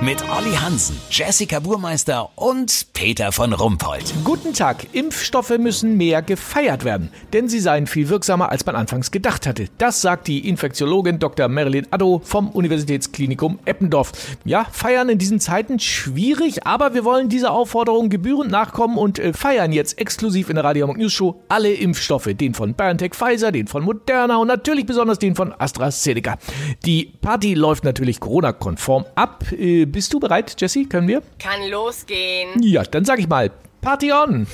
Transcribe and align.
Mit 0.00 0.22
Olli 0.28 0.52
Hansen, 0.52 0.96
Jessica 1.08 1.60
Burmeister 1.60 2.28
und 2.34 2.88
Peter 2.92 3.32
von 3.32 3.52
Rumpold. 3.52 4.12
Guten 4.24 4.52
Tag. 4.52 4.88
Impfstoffe 4.92 5.56
müssen 5.56 5.96
mehr 5.96 6.20
gefeiert 6.20 6.84
werden, 6.84 7.10
denn 7.32 7.48
sie 7.48 7.60
seien 7.60 7.86
viel 7.86 8.08
wirksamer, 8.08 8.50
als 8.50 8.66
man 8.66 8.76
anfangs 8.76 9.12
gedacht 9.12 9.46
hatte. 9.46 9.66
Das 9.78 10.02
sagt 10.02 10.26
die 10.26 10.48
Infektiologin 10.48 11.20
Dr. 11.20 11.48
Marilyn 11.48 11.86
Addo 11.90 12.20
vom 12.24 12.50
Universitätsklinikum 12.50 13.60
Eppendorf. 13.64 14.12
Ja, 14.44 14.66
feiern 14.70 15.08
in 15.08 15.18
diesen 15.18 15.40
Zeiten 15.40 15.78
schwierig, 15.78 16.66
aber 16.66 16.92
wir 16.92 17.04
wollen 17.04 17.28
dieser 17.28 17.52
Aufforderung 17.52 18.10
gebührend 18.10 18.50
nachkommen 18.50 18.98
und 18.98 19.18
äh, 19.18 19.32
feiern 19.32 19.72
jetzt 19.72 19.98
exklusiv 19.98 20.50
in 20.50 20.56
der 20.56 20.64
Radio 20.64 20.92
News 20.92 21.12
Show 21.12 21.42
alle 21.48 21.72
Impfstoffe. 21.72 22.28
Den 22.34 22.52
von 22.52 22.74
BioNTech 22.74 23.14
Pfizer, 23.14 23.52
den 23.52 23.68
von 23.68 23.84
Moderna 23.84 24.36
und 24.36 24.48
natürlich 24.48 24.86
besonders 24.86 25.18
den 25.18 25.34
von 25.34 25.54
AstraZeneca. 25.56 26.36
Die 26.84 27.12
Party 27.20 27.54
läuft 27.54 27.84
natürlich 27.84 28.20
Corona-konform 28.20 29.06
ab. 29.14 29.44
Äh, 29.52 29.83
bist 29.86 30.12
du 30.12 30.20
bereit, 30.20 30.54
Jessie? 30.60 30.86
Können 30.86 31.08
wir? 31.08 31.22
Kann 31.38 31.68
losgehen. 31.70 32.62
Ja, 32.62 32.82
dann 32.82 33.04
sag 33.04 33.18
ich 33.18 33.28
mal, 33.28 33.50
Party 33.80 34.12
on! 34.12 34.46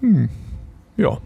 Hm, 0.00 0.28
ja. 0.96 1.18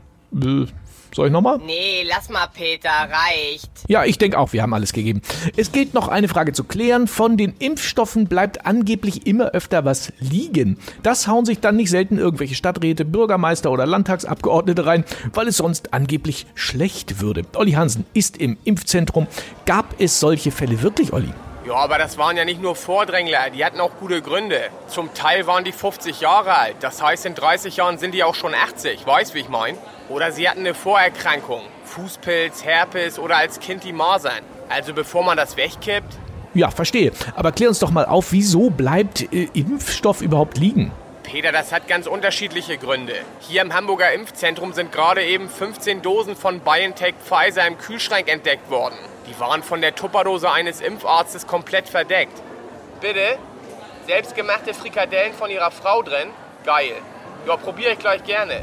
Soll 1.15 1.27
ich 1.27 1.33
nochmal? 1.33 1.59
Nee, 1.59 2.05
lass 2.09 2.29
mal, 2.29 2.47
Peter, 2.47 2.91
reicht. 2.91 3.71
Ja, 3.89 4.05
ich 4.05 4.19
denke 4.19 4.39
auch, 4.39 4.53
wir 4.53 4.63
haben 4.63 4.75
alles 4.75 4.93
gegeben. 4.93 5.23
Es 5.57 5.73
gilt 5.73 5.95
noch 5.95 6.09
eine 6.09 6.29
Frage 6.29 6.53
zu 6.53 6.65
klären. 6.65 7.09
Von 7.09 7.37
den 7.37 7.55
Impfstoffen 7.59 8.27
bleibt 8.27 8.67
angeblich 8.67 9.27
immer 9.27 9.47
öfter 9.47 9.85
was 9.85 10.13
liegen. 10.21 10.79
Das 11.03 11.27
hauen 11.27 11.45
sich 11.45 11.61
dann 11.61 11.77
nicht 11.77 11.91
selten 11.91 12.19
irgendwelche 12.19 12.55
Stadträte, 12.55 13.05
Bürgermeister 13.05 13.71
oder 13.71 13.87
Landtagsabgeordnete 13.87 14.87
rein, 14.87 15.05
weil 15.33 15.49
es 15.49 15.57
sonst 15.57 15.93
angeblich 15.93 16.47
schlecht 16.55 17.21
würde. 17.21 17.43
Olli 17.57 17.73
Hansen 17.73 18.05
ist 18.15 18.37
im 18.37 18.57
Impfzentrum. 18.65 19.27
Gab 19.67 19.95
es 19.99 20.21
solche 20.21 20.51
Fälle 20.51 20.83
wirklich, 20.83 21.13
Olli? 21.13 21.33
Ja, 21.71 21.77
aber 21.77 21.99
das 21.99 22.19
waren 22.19 22.37
ja 22.37 22.45
nicht 22.45 22.61
nur 22.61 22.75
Vordrängler, 22.75 23.49
die 23.51 23.65
hatten 23.65 23.79
auch 23.79 23.93
gute 24.01 24.23
Gründe. 24.23 24.71
Zum 24.89 25.15
Teil 25.15 25.47
waren 25.47 25.63
die 25.63 25.71
50 25.71 26.21
Jahre 26.21 26.59
alt, 26.59 26.75
das 26.81 27.01
heißt 27.01 27.27
in 27.27 27.37
30 27.37 27.77
Jahren 27.77 27.97
sind 27.97 28.13
die 28.13 28.25
auch 28.25 28.35
schon 28.35 28.55
80, 28.55 29.07
weißt 29.07 29.35
wie 29.37 29.39
ich 29.39 29.49
mein? 29.49 29.79
Oder 30.09 30.33
sie 30.33 30.49
hatten 30.49 30.61
eine 30.61 30.75
Vorerkrankung, 30.75 31.63
Fußpilz, 31.85 32.65
Herpes 32.65 33.21
oder 33.21 33.37
als 33.37 33.61
Kind 33.61 33.85
die 33.85 33.93
Masern. 33.93 34.43
Also 34.69 34.93
bevor 34.95 35.23
man 35.23 35.37
das 35.37 35.57
wegkippt, 35.57 36.19
Ja, 36.55 36.73
verstehe. 36.73 37.13
Aber 37.37 37.53
klär 37.53 37.69
uns 37.69 37.79
doch 37.79 37.93
mal 37.93 38.05
auf, 38.05 38.33
wieso 38.33 38.71
bleibt 38.71 39.33
äh, 39.33 39.49
Impfstoff 39.55 40.23
überhaupt 40.23 40.59
liegen? 40.59 40.91
Peter, 41.31 41.53
das 41.53 41.71
hat 41.71 41.87
ganz 41.87 42.09
unterschiedliche 42.09 42.77
Gründe. 42.77 43.15
Hier 43.39 43.63
im 43.63 43.73
Hamburger 43.73 44.13
Impfzentrum 44.13 44.73
sind 44.73 44.91
gerade 44.91 45.25
eben 45.25 45.49
15 45.49 46.03
Dosen 46.03 46.35
von 46.35 46.59
BioNTech 46.59 47.15
Pfizer 47.25 47.69
im 47.69 47.79
Kühlschrank 47.79 48.29
entdeckt 48.29 48.69
worden. 48.69 48.97
Die 49.29 49.39
waren 49.39 49.63
von 49.63 49.81
der 49.81 49.95
Tupperdose 49.95 50.51
eines 50.51 50.81
Impfarztes 50.81 51.47
komplett 51.47 51.89
verdeckt. 51.89 52.43
Bitte? 53.01 53.39
Selbstgemachte 54.09 54.75
Frikadellen 54.75 55.33
von 55.33 55.51
ihrer 55.51 55.71
Frau 55.71 56.03
drin? 56.03 56.31
Geil. 56.65 56.95
Ja, 57.47 57.57
probiere 57.57 57.93
ich 57.93 58.01
gleich 58.01 58.25
gerne. 58.25 58.63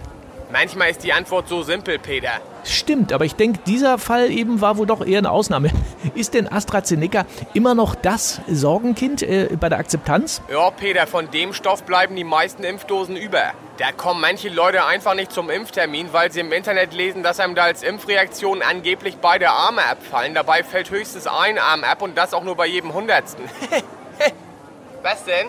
Manchmal 0.51 0.89
ist 0.89 1.05
die 1.05 1.13
Antwort 1.13 1.47
so 1.47 1.63
simpel, 1.63 1.99
Peter. 1.99 2.41
Stimmt, 2.65 3.13
aber 3.13 3.23
ich 3.23 3.35
denke, 3.35 3.59
dieser 3.65 3.97
Fall 3.97 4.29
eben 4.29 4.59
war 4.59 4.75
wohl 4.75 4.87
doch 4.87 5.05
eher 5.05 5.19
eine 5.19 5.31
Ausnahme. 5.31 5.71
Ist 6.15 6.33
denn 6.33 6.51
AstraZeneca 6.51 7.25
immer 7.53 7.75
noch 7.75 7.95
das 7.95 8.41
Sorgenkind 8.47 9.23
äh, 9.23 9.49
bei 9.59 9.69
der 9.69 9.79
Akzeptanz? 9.79 10.41
Ja, 10.51 10.69
Peter, 10.71 11.07
von 11.07 11.29
dem 11.31 11.53
Stoff 11.53 11.83
bleiben 11.83 12.15
die 12.15 12.23
meisten 12.23 12.63
Impfdosen 12.63 13.15
über. 13.15 13.51
Da 13.77 13.91
kommen 13.91 14.21
manche 14.21 14.49
Leute 14.49 14.85
einfach 14.85 15.13
nicht 15.13 15.31
zum 15.31 15.49
Impftermin, 15.49 16.11
weil 16.11 16.31
sie 16.31 16.39
im 16.39 16.51
Internet 16.51 16.93
lesen, 16.93 17.21
dass 17.21 17.39
einem 17.39 17.53
da 17.55 17.63
als 17.63 17.83
Impfreaktion 17.83 18.61
angeblich 18.61 19.17
beide 19.17 19.49
Arme 19.49 19.85
abfallen. 19.85 20.33
Dabei 20.33 20.63
fällt 20.63 20.89
höchstens 20.89 21.27
ein 21.27 21.59
Arm 21.59 21.83
ab 21.83 22.01
und 22.01 22.17
das 22.17 22.33
auch 22.33 22.43
nur 22.43 22.55
bei 22.55 22.65
jedem 22.65 22.93
Hundertsten. 22.93 23.45
Was 25.03 25.23
denn? 25.25 25.47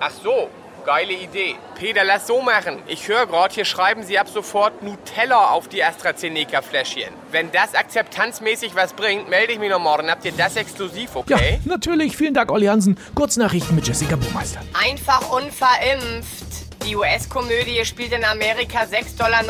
Ach 0.00 0.10
so, 0.10 0.48
geile 0.84 1.12
Idee. 1.12 1.56
Peter, 1.78 2.04
lass 2.04 2.26
so 2.26 2.42
machen. 2.42 2.82
Ich 2.86 3.08
höre 3.08 3.26
gerade, 3.26 3.54
hier 3.54 3.64
schreiben 3.64 4.02
sie 4.02 4.18
ab 4.18 4.28
sofort 4.28 4.82
Nutella 4.82 5.50
auf 5.50 5.68
die 5.68 5.82
AstraZeneca-Fläschchen. 5.82 7.12
Wenn 7.30 7.50
das 7.52 7.74
akzeptanzmäßig 7.74 8.74
was 8.74 8.92
bringt, 8.92 9.28
melde 9.28 9.52
ich 9.52 9.58
mich 9.58 9.70
noch 9.70 9.78
morgen. 9.80 10.10
Habt 10.10 10.24
ihr 10.24 10.32
das 10.32 10.56
exklusiv, 10.56 11.10
Ja, 11.14 11.36
okay? 11.36 11.60
natürlich. 11.64 12.16
Vielen 12.16 12.34
Dank, 12.34 12.50
Olli 12.50 12.66
Hansen. 12.66 12.98
Kurznachrichten 13.14 13.74
mit 13.74 13.86
Jessica 13.86 14.16
Buchmeister. 14.16 14.60
Einfach 14.84 15.30
unverimpft. 15.30 16.46
Die 16.86 16.96
US-Komödie 16.96 17.84
spielt 17.84 18.12
in 18.12 18.24
Amerika 18.24 18.80
6,79 18.80 19.16
Dollar 19.18 19.40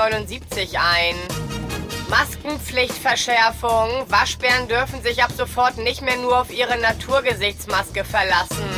ein. 0.94 1.14
Maskenpflichtverschärfung. 2.10 3.88
Waschbären 4.08 4.68
dürfen 4.68 5.02
sich 5.02 5.22
ab 5.22 5.30
sofort 5.34 5.78
nicht 5.78 6.02
mehr 6.02 6.16
nur 6.16 6.40
auf 6.42 6.52
ihre 6.52 6.78
Naturgesichtsmaske 6.78 8.04
verlassen. 8.04 8.71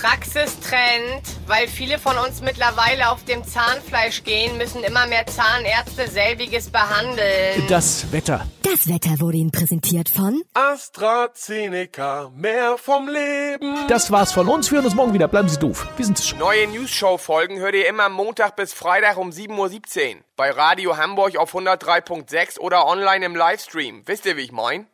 Praxistrend. 0.00 1.22
Weil 1.46 1.66
viele 1.66 1.98
von 1.98 2.16
uns 2.18 2.40
mittlerweile 2.40 3.10
auf 3.10 3.24
dem 3.24 3.44
Zahnfleisch 3.44 4.22
gehen, 4.22 4.56
müssen 4.58 4.84
immer 4.84 5.06
mehr 5.06 5.26
Zahnärzte 5.26 6.08
selbiges 6.08 6.70
behandeln. 6.70 7.66
Das 7.68 8.12
Wetter. 8.12 8.46
Das 8.62 8.86
Wetter 8.86 9.18
wurde 9.18 9.38
Ihnen 9.38 9.50
präsentiert 9.50 10.08
von 10.08 10.42
AstraZeneca, 10.52 12.30
mehr 12.34 12.76
vom 12.76 13.08
Leben. 13.08 13.86
Das 13.88 14.10
war's 14.10 14.32
von 14.32 14.46
uns. 14.48 14.70
Wir 14.70 14.76
hören 14.76 14.84
uns 14.84 14.94
morgen 14.94 15.14
wieder. 15.14 15.26
Bleiben 15.26 15.48
Sie 15.48 15.58
doof. 15.58 15.88
Wir 15.96 16.04
sind 16.04 16.18
es 16.18 16.28
schon. 16.28 16.38
Neue 16.38 16.68
News-Show-Folgen 16.68 17.58
hört 17.58 17.74
ihr 17.74 17.88
immer 17.88 18.08
Montag 18.08 18.56
bis 18.56 18.72
Freitag 18.74 19.16
um 19.16 19.30
7.17 19.30 20.16
Uhr. 20.16 20.22
Bei 20.36 20.50
Radio 20.50 20.96
Hamburg 20.96 21.36
auf 21.36 21.54
103.6 21.54 22.58
oder 22.58 22.86
online 22.86 23.24
im 23.24 23.34
Livestream. 23.34 24.02
Wisst 24.06 24.26
ihr, 24.26 24.36
wie 24.36 24.42
ich 24.42 24.52
mein? 24.52 24.86